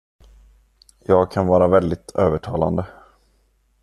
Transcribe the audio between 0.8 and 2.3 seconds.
Jag kan vara väldigt